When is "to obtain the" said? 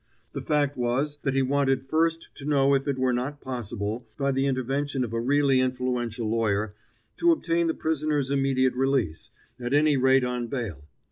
7.17-7.75